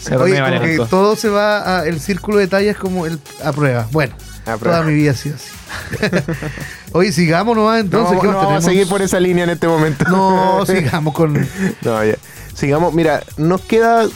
[0.00, 3.52] Se Oye, como que todo se va a, el círculo de tallas como el, a
[3.52, 3.88] prueba.
[3.90, 4.14] Bueno,
[4.46, 4.78] A prueba.
[4.78, 5.48] toda mi vida ha sido así.
[6.92, 8.08] Oye, sigamos nomás No, entonces.
[8.16, 8.64] vamos, ¿qué no más vamos a tenemos?
[8.64, 10.04] seguir por esa línea en este momento.
[10.08, 11.34] No, sigamos con
[11.82, 12.14] No, ya.
[12.54, 14.06] Sigamos, mira, nos queda.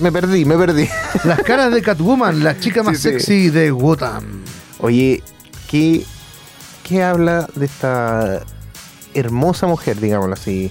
[0.00, 0.88] Me perdí, me perdí.
[1.24, 3.08] las caras de Catwoman, la chica más Sí, sí.
[3.10, 4.42] sexy de Gotham.
[4.80, 5.22] Oye,
[5.70, 6.04] ¿qué,
[6.82, 8.40] ¿qué habla de esta
[9.14, 10.70] hermosa mujer, digámoslo así.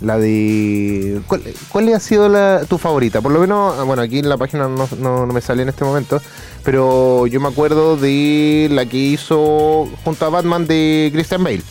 [0.00, 1.20] La de.
[1.26, 3.20] ¿Cuál, cuál ha sido la, tu favorita?
[3.20, 5.68] Por lo menos, ah, bueno, aquí en la página no, no- no me sale en
[5.68, 6.22] este momento,
[6.64, 11.62] pero yo me acuerdo de la que hizo junto a Batman de Christian Bale,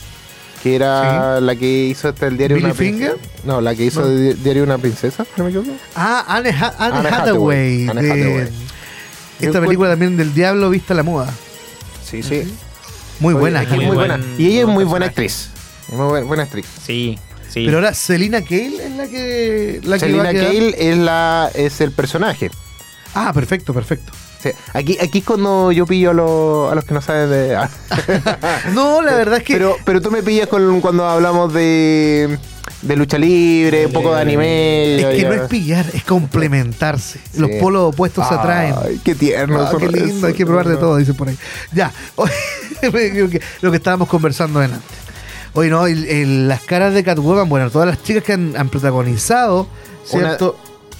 [0.61, 3.13] que era la que hizo hasta el diario ¿Billy Una Princesa.
[3.13, 3.29] Finger?
[3.45, 4.07] No, la que hizo No.
[4.07, 5.71] de Diario de una Princesa, ¿no me equivoco?
[5.95, 7.87] Ah, Anne, Ha- Anne Anne Hathaway.
[7.87, 7.89] Hathaway.
[7.89, 8.49] Anne de- Hathaway.
[9.39, 11.33] Yo Esta película también del diablo vista a la moda.
[12.05, 12.43] Sí, sí.
[13.21, 13.61] Muy buena.
[13.63, 14.19] muy muy buen- buena.
[14.37, 15.49] Y ella es muy buena actriz.
[15.91, 16.65] Muy buena, buena actriz.
[16.85, 17.17] Sí,
[17.49, 17.65] sí.
[17.65, 20.23] Pero ahora Selina Kale es la que, la que Selina.
[20.33, 22.49] Kale es, la, es el personaje.
[23.15, 24.11] Ah, perfecto, perfecto.
[24.41, 27.57] Sí, Aquí, aquí es cuando yo pillo a, los- a los que no saben de...
[28.73, 32.37] No, la verdad es que pero, pero tú me pillas con, cuando hablamos de,
[32.81, 34.95] de lucha libre, un poco de anime.
[34.95, 37.19] es que ya- no es pillar, es complementarse.
[37.33, 37.39] Sí.
[37.41, 38.75] Los polos opuestos se atraen.
[38.81, 39.59] Ay, qué tierno.
[39.61, 40.27] Ah, qué lindo, eso.
[40.27, 41.37] hay que probar de todo, dice por ahí.
[41.73, 41.91] Ya,
[42.81, 44.85] lo que, que estábamos conversando delante.
[45.53, 48.69] Oye, no, el- el- las caras de Catwoman, bueno, todas las chicas que han, han
[48.69, 49.67] protagonizado,
[50.11, 50.55] Una- ¿cierto?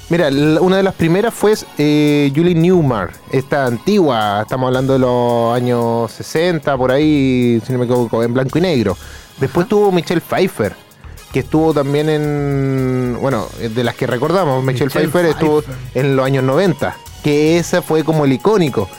[0.10, 5.00] Mira, la- una de las primeras fue eh, Julie Newmar, esta antigua, estamos hablando de
[5.00, 8.98] los años 60, por ahí, si no me equivoco, en blanco y negro.
[9.40, 10.74] Después tuvo Michelle Pfeiffer,
[11.32, 16.02] que estuvo también en, bueno, de las que recordamos, Michelle, Michelle Pfeiffer, estuvo Pfeiffer.
[16.06, 18.90] en los años 90, que ese fue como el icónico,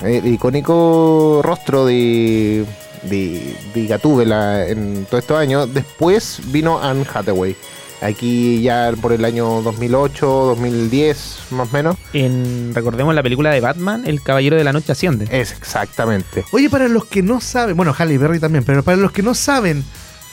[0.00, 2.64] el icónico rostro de,
[3.08, 5.72] de, de Gatúbela en todos estos años.
[5.72, 7.56] Después vino Anne Hathaway.
[8.00, 11.96] Aquí ya por el año 2008, 2010, más o menos.
[12.12, 15.26] En, recordemos la película de Batman, El Caballero de la Noche Asciende.
[15.32, 16.44] Es exactamente.
[16.52, 19.34] Oye, para los que no saben, bueno, Halle Berry también, pero para los que no
[19.34, 19.82] saben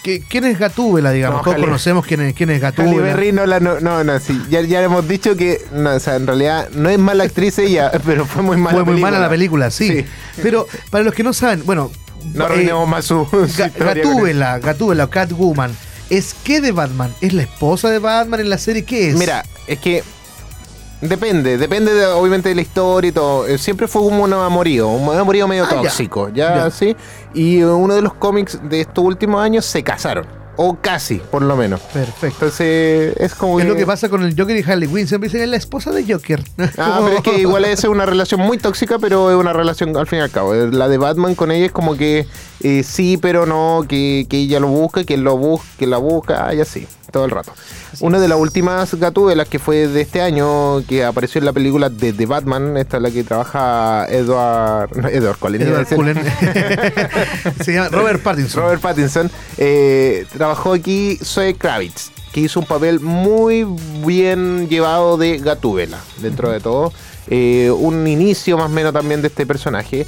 [0.04, 3.02] que, quién es Gatúbela, digamos, No, todos Halle- conocemos quién es, quién es Halle Gatúbela.
[3.02, 3.60] Berry no la.
[3.60, 4.40] No, no, no, sí.
[4.52, 5.66] Ya, ya hemos dicho que.
[5.74, 8.84] No, o sea, en realidad no es mala actriz ella, pero fue muy mala Fue
[8.84, 9.10] muy película.
[9.12, 9.88] mala la película, sí.
[9.88, 10.06] Sí.
[10.44, 11.90] Pero para los que no saben, bueno,
[12.34, 13.26] No eh, arruinemos más su.
[13.32, 15.76] su Gatúbela, Gatúbela, Catwoman,
[16.10, 17.14] ¿es qué de Batman?
[17.22, 18.84] ¿Es la esposa de Batman en la serie?
[18.84, 19.16] ¿Qué es?
[19.16, 20.04] Mira, es que
[21.02, 23.48] depende, depende de, obviamente de la historia y todo.
[23.48, 26.72] Eh, Siempre fue como un amorío, un amorío medio Ah, tóxico, ya, Ya.
[26.72, 26.96] sí.
[27.34, 30.26] Y uno de los cómics de estos últimos años se casaron,
[30.58, 31.82] o casi, por lo menos.
[31.82, 32.46] Perfecto.
[32.46, 35.08] Entonces, es como Es lo que pasa con el Joker y Harley Quinn.
[35.08, 36.44] Siempre dicen, es la esposa de Joker.
[36.78, 40.08] Ah, pero es que igual es una relación muy tóxica, pero es una relación al
[40.08, 40.54] fin y al cabo.
[40.54, 42.28] La de Batman con ella es como que
[42.62, 45.98] eh, sí, pero no, que, que ella lo busca, que él lo busca, que la
[45.98, 47.54] busca, y así, todo el rato.
[48.02, 51.90] Una de las últimas gatúbelas que fue de este año, que apareció en la película
[51.90, 55.88] de The Batman, esta es la que trabaja Edward, no, Edward Cullen, Edward.
[55.88, 56.18] Cullen.
[57.64, 58.64] Se llama Robert Pattinson.
[58.64, 63.66] Robert Pattinson, eh, trabajó aquí Zoe Kravitz, que hizo un papel muy
[64.06, 66.94] bien llevado de Gatúbela, dentro de todo.
[67.32, 70.06] Eh, un inicio más o menos también de este personaje.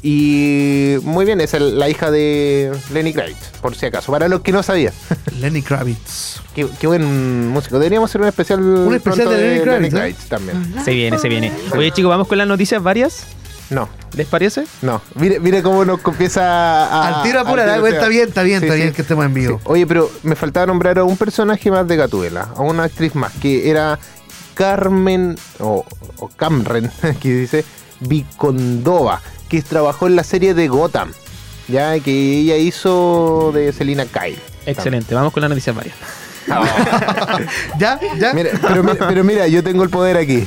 [0.00, 4.42] Y muy bien, es el- la hija de Lenny Kravitz, por si acaso, para los
[4.42, 4.94] que no sabían.
[5.40, 6.40] Lenny Kravitz.
[6.54, 7.80] qué, qué buen músico.
[7.80, 10.26] Deberíamos hacer un especial, Un especial de Lenny Kravitz, ¿eh?
[10.28, 10.72] también.
[10.84, 11.52] Se viene, se viene.
[11.76, 13.26] Oye, chicos, vamos con las noticias varias.
[13.70, 14.64] No, ¿Les parece?
[14.82, 15.00] no.
[15.14, 17.18] Mire, mire cómo nos empieza a...
[17.18, 18.82] al tiro sea, está bien, está bien, sí, está sí.
[18.82, 19.58] bien que estemos en vivo.
[19.58, 19.64] Sí.
[19.66, 23.32] Oye, pero me faltaba nombrar a un personaje más de Gatúbela, a una actriz más,
[23.34, 23.98] que era
[24.54, 25.84] Carmen, o,
[26.18, 27.64] o Camren, que dice,
[28.00, 31.12] Vicondova, que trabajó en la serie de Gotham,
[31.68, 34.38] ya que ella hizo de Selina Kyle.
[34.66, 35.96] Excelente, vamos con las noticias varias.
[37.78, 38.00] ¿Ya?
[38.18, 38.32] ¿Ya?
[38.34, 40.46] Mira, pero, mira, pero mira, yo tengo el poder aquí.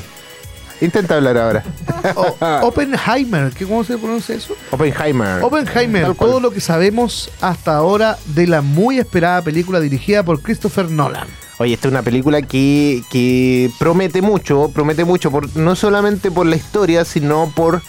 [0.82, 1.64] Intenta hablar ahora.
[2.16, 4.54] O- Oppenheimer, ¿qué, ¿cómo se pronuncia eso?
[4.72, 5.42] Oppenheimer.
[5.42, 6.30] Oppenheimer, Tal cual.
[6.32, 11.28] todo lo que sabemos hasta ahora de la muy esperada película dirigida por Christopher Nolan.
[11.60, 16.46] Oye, esta es una película que, que promete mucho, promete mucho, por, no solamente por
[16.46, 17.82] la historia, sino por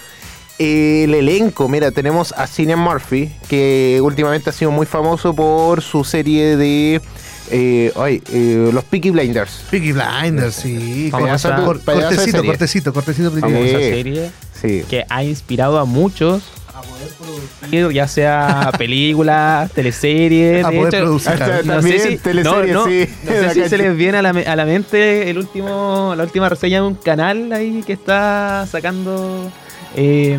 [0.60, 1.68] eh, el elenco.
[1.68, 7.00] Mira, tenemos a Cillian Murphy, que últimamente ha sido muy famoso por su serie de
[7.50, 9.64] eh, ay, eh, los Peaky Blinders.
[9.70, 11.08] Peaky Blinders, sí.
[11.10, 13.30] Cortecito, cortecito, cortecito.
[13.30, 13.40] Sí.
[13.40, 13.70] Blinders.
[13.72, 14.30] serie
[14.60, 14.82] Sí.
[14.88, 16.42] que ha inspirado a muchos
[16.74, 20.64] a poder producir, ya sea películas, teleseries.
[20.64, 21.64] A de poder hecho, producir, hasta- claro.
[21.64, 23.08] no También sé si, teleseries, no, no, sí.
[23.24, 26.48] no sé si se les viene a la, a la mente el último, la última
[26.48, 29.50] reseña de un canal ahí que está sacando
[29.94, 30.38] eh,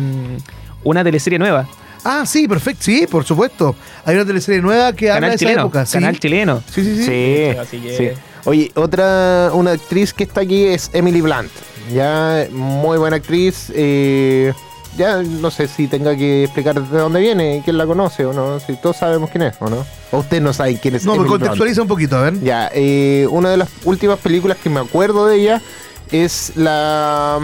[0.84, 1.66] una teleserie nueva.
[2.04, 2.82] Ah, sí, perfecto.
[2.84, 3.74] Sí, por supuesto.
[4.04, 5.86] Hay una teleserie nueva que habla Canal de esa época.
[5.86, 5.92] Sí.
[5.94, 6.62] Canal chileno.
[6.70, 7.04] Sí, sí, sí.
[7.04, 8.20] Sí, Así que- sí.
[8.44, 11.50] Oye, otra, una actriz que está aquí es Emily Blunt.
[11.92, 13.72] Ya, muy buena actriz.
[13.74, 14.52] eh,
[14.96, 18.58] ya no sé si tenga que explicar de dónde viene, quién la conoce o no.
[18.60, 19.84] Si todos sabemos quién es o no.
[20.12, 21.42] O usted no sabe quién es No, me Emily Blunt.
[21.42, 22.40] contextualiza un poquito, a ver.
[22.40, 25.60] Ya, eh, una de las últimas películas que me acuerdo de ella
[26.12, 27.40] es la.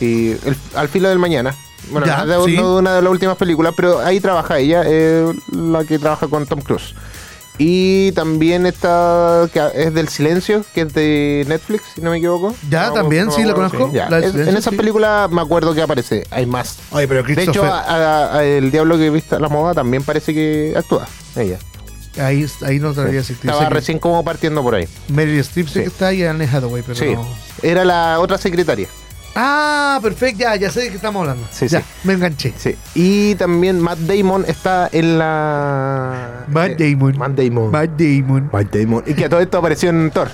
[0.00, 1.54] eh, El- Al filo del mañana.
[1.90, 2.56] Bueno, Ya, no de, sí.
[2.56, 6.46] no una de las últimas películas, pero ahí trabaja ella, eh, la que trabaja con
[6.46, 6.94] Tom Cruise.
[7.58, 12.54] Y también está, que es del silencio, que es de Netflix, si no me equivoco.
[12.70, 13.90] Ya, No, también, no sí, la conozco.
[13.92, 14.76] Ya, La del es- silencio, en esa sí.
[14.76, 16.78] película me acuerdo que aparece, hay más.
[16.90, 20.32] Oye, pero De hecho, a- a- el diablo que viste a la moda también parece
[20.32, 21.06] que actúa.
[21.36, 21.58] Ella.
[22.18, 23.50] ahí, ahí no te debería existir.
[23.50, 24.88] Estaba recién como partiendo por ahí.
[25.08, 25.74] Meryl Streep Sí.
[25.80, 27.14] que está y Anne Hathaway, pero Sí.
[27.14, 27.26] no.
[27.62, 28.88] Era la otra secretaria.
[29.34, 31.46] Ah, perfecto, ya, ya sé de qué estamos hablando.
[31.52, 31.86] Sí, ya, sí.
[32.04, 32.52] me enganché.
[32.56, 32.74] Sí.
[32.94, 36.44] Y también Matt Damon está en la.
[36.48, 37.16] Matt eh, Damon.
[37.16, 37.70] Matt Damon.
[37.70, 38.50] Matt Damon.
[38.52, 39.04] Matt Damon.
[39.06, 40.30] Y que a todo esto apareció en Thor.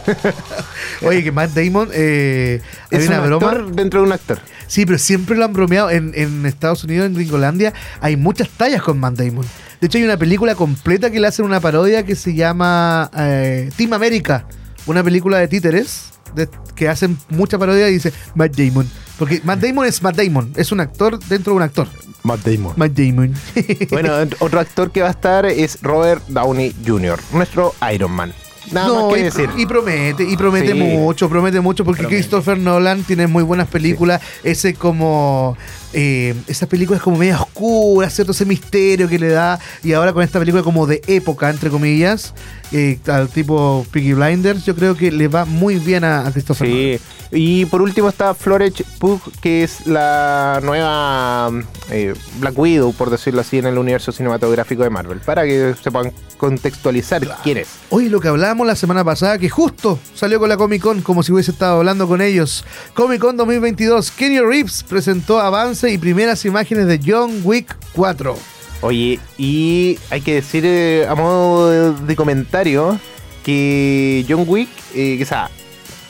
[1.02, 3.50] Oye, que Matt Damon, eh, hay es una un broma.
[3.50, 4.38] actor dentro de un actor.
[4.66, 5.90] Sí, pero siempre lo han bromeado.
[5.90, 9.46] En, en Estados Unidos, en Gringolandia, hay muchas tallas con Matt Damon.
[9.80, 13.70] De hecho, hay una película completa que le hacen una parodia que se llama eh,
[13.76, 14.46] Team America.
[14.86, 18.88] Una película de títeres de- que hacen mucha parodia y dice Matt Damon.
[19.18, 20.52] Porque Matt Damon es Matt Damon.
[20.56, 21.88] Es un actor dentro de un actor.
[22.22, 22.74] Matt Damon.
[22.76, 23.34] Matt Damon.
[23.90, 28.32] Bueno, otro actor que va a estar es Robert Downey Jr., nuestro Iron Man.
[28.72, 29.48] Nada más que y, decir.
[29.56, 30.74] y promete, y promete Sí.
[30.74, 32.16] mucho, promete mucho, porque Promete.
[32.20, 34.20] Christopher Nolan tiene muy buenas películas.
[34.42, 35.56] Ese como.
[35.92, 38.32] Eh, esas películas como media oscuras, ¿cierto?
[38.32, 39.58] Ese misterio que le da.
[39.82, 42.34] Y ahora con esta película como de época, entre comillas,
[42.72, 46.68] eh, al tipo Piggy Blinders, yo creo que le va muy bien a, a Christopher
[46.68, 47.00] Nolan.
[47.32, 51.50] Y por último está Florence Pugh, que es la nueva
[51.90, 55.20] eh, Black Widow, por decirlo así, en el universo cinematográfico de Marvel.
[55.20, 57.68] Para que se puedan contextualizar quién es.
[57.90, 61.22] Oye, lo que hablábamos la semana pasada, que justo salió con la Comic Con, como
[61.22, 62.64] si hubiese estado hablando con ellos.
[62.94, 65.40] Comic Con 2022, Kenny Reeves presentó
[65.86, 68.36] avance y primeras imágenes de John Wick 4.
[68.82, 72.98] Oye, y hay que decir eh, a modo de, de comentario
[73.44, 75.50] que John Wick, eh, que, sea,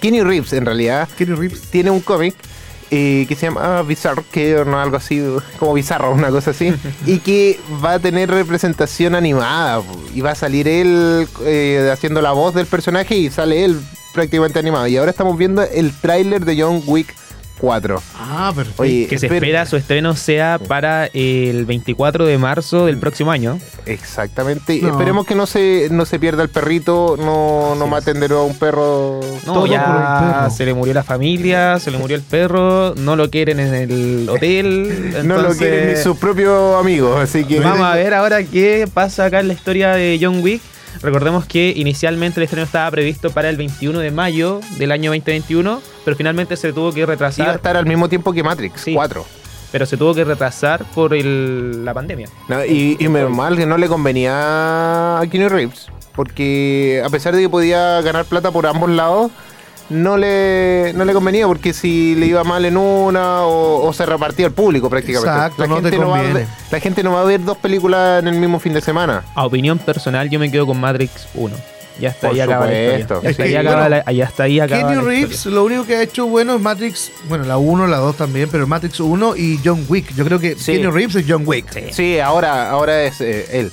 [0.01, 1.63] Kenny Reeves en realidad, Kenny Reeves.
[1.63, 2.35] tiene un cómic
[2.91, 5.23] eh, que se llama Bizarre, que no algo así
[5.59, 6.73] como bizarro, una cosa así,
[7.07, 9.83] y que va a tener representación animada
[10.15, 13.81] y va a salir él eh, haciendo la voz del personaje y sale él
[14.15, 14.87] prácticamente animado.
[14.87, 17.15] Y ahora estamos viendo el tráiler de John Wick
[17.61, 18.03] 4.
[18.19, 18.83] Ah, perfecto.
[18.83, 23.31] Oye, Que se espera- espera su estreno sea para el 24 de marzo del próximo
[23.31, 23.59] año.
[23.87, 24.79] Exactamente.
[24.83, 24.89] No.
[24.91, 28.47] Esperemos que no se, no se pierda el perrito, no, no maten de nuevo a
[28.47, 29.21] un perro.
[29.47, 30.51] No, Todo por un ya perro.
[30.51, 34.29] se le murió la familia, se le murió el perro, no lo quieren en el
[34.29, 35.15] hotel.
[35.25, 37.61] no lo quieren ni sus propios amigos, así que.
[37.61, 40.61] Vamos a ver ahora qué pasa acá en la historia de John Wick.
[41.03, 45.81] Recordemos que inicialmente el estreno estaba previsto para el 21 de mayo del año 2021,
[46.05, 47.55] pero finalmente se tuvo que Iba a retrasar.
[47.57, 48.95] estar al mismo tiempo que Matrix Sí.
[48.95, 49.25] 4.
[49.73, 52.29] Pero se tuvo que retrasar por el- la pandemia.
[52.49, 57.35] No, y, y menos mal que no le convenía a Keanu Reeves, porque a pesar
[57.35, 59.31] de que podía ganar plata por ambos lados,
[59.91, 64.05] no le, no le convenía, porque si le iba mal en una o, o se
[64.07, 65.31] repartía el público prácticamente.
[65.31, 67.45] Exacto, la, no te gente no va a ver, la gente no va a ver
[67.45, 69.25] dos películas en el mismo fin de semana.
[69.35, 71.55] A opinión personal, yo me quedo con Matrix 1.
[71.99, 72.99] Ya hasta Por ahí acaba la supuesto.
[73.01, 73.31] historia.
[73.31, 73.43] Es Hasta
[74.43, 77.57] ahí acaba la- Kenny Reeves, lo único que ha hecho bueno es Matrix, bueno, la
[77.57, 80.15] 1, la 2 también, pero Matrix 1 y John Wick.
[80.15, 80.73] Yo creo que Sí.
[80.73, 81.93] Kenny Reeves es John Wick.
[81.93, 83.73] Sí, ahora, ahora es eh, él.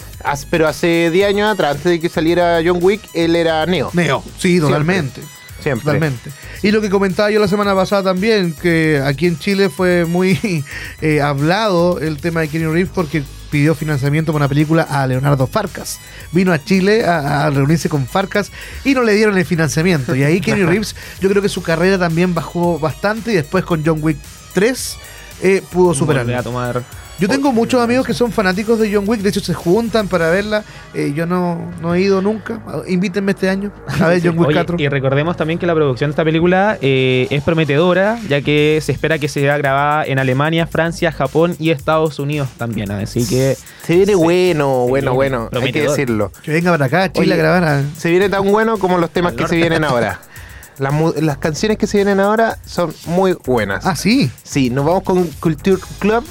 [0.50, 3.90] Pero hace 10 años atrás, antes de que saliera John Wick, él era Neo.
[3.92, 5.16] Neo, sí, totalmente.
[5.16, 5.43] Siempre.
[5.64, 6.32] Totalmente.
[6.62, 10.64] Y lo que comentaba yo la semana pasada también, que aquí en Chile fue muy
[11.02, 15.46] eh, hablado el tema de Kenny Reeves porque pidió financiamiento para una película a Leonardo
[15.46, 16.00] Farcas.
[16.32, 18.52] Vino a Chile a, a reunirse con Farcas
[18.84, 20.16] y no le dieron el financiamiento.
[20.16, 23.86] Y ahí Kenny Reeves, yo creo que su carrera también bajó bastante y después con
[23.86, 24.18] John Wick
[24.54, 24.98] 3
[25.44, 26.38] eh, pudo superarlo.
[26.38, 26.84] a tomar
[27.24, 30.30] Yo tengo muchos amigos que son fanáticos de John Wick, de hecho se juntan para
[30.30, 30.66] verla.
[30.94, 32.60] Eh, yo no, no he ido nunca.
[32.86, 34.76] Invítenme este año a ver John Wick Oye, 4.
[34.78, 38.92] Y recordemos también que la producción de esta película eh, es prometedora, ya que se
[38.92, 42.92] espera que sea grabada en Alemania, Francia, Japón y Estados Unidos también.
[42.92, 43.56] Así que
[43.86, 45.50] Se viene bueno, bueno, viene bueno.
[45.62, 46.30] Hay que decirlo.
[46.44, 47.64] Que venga para acá, a Chile, Oye, a grabar.
[47.64, 50.20] a- Se viene tan bueno como los temas Al que se vienen ahora.
[50.78, 53.86] Las canciones que se vienen ahora son muy buenas.
[53.86, 54.30] Ah, sí.
[54.44, 56.26] Sí, nos vamos con Culture Club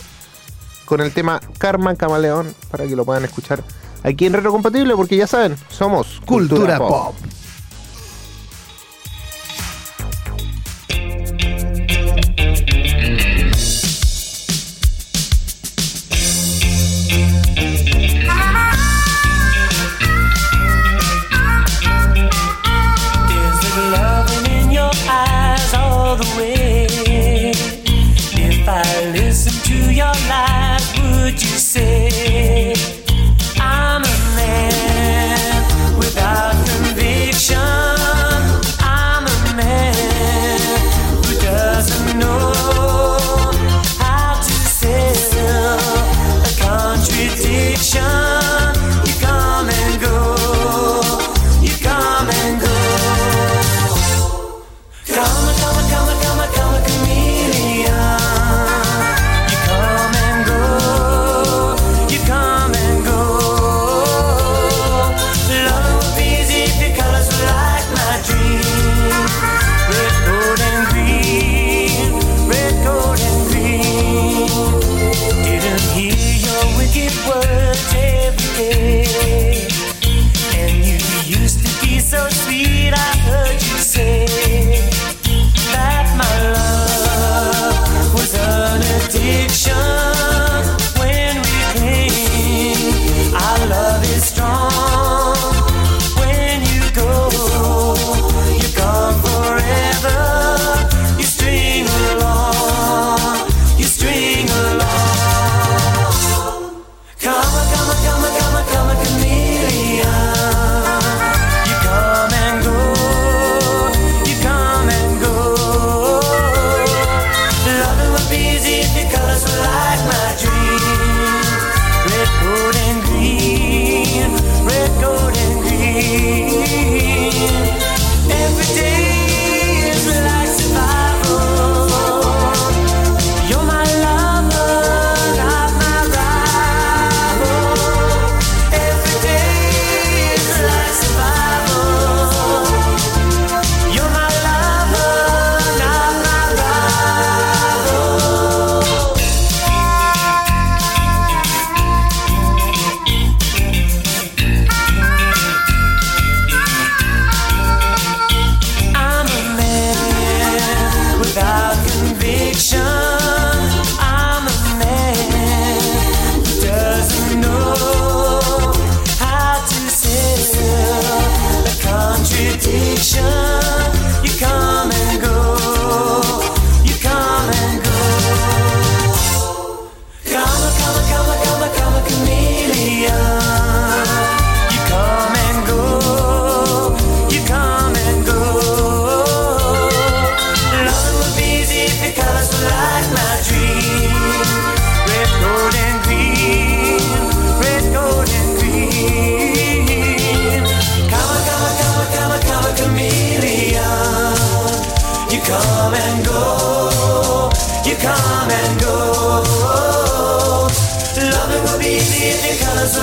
[0.93, 3.65] con el tema Karma Camaleón para que lo puedan escuchar
[4.03, 7.15] aquí en Retro Compatible porque ya saben, somos Cultura, pop.
[30.03, 30.52] Your eyes
[31.23, 33.02] all the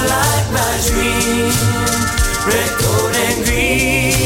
[0.09, 1.53] like my dream.
[2.47, 4.18] Red, gold, and green.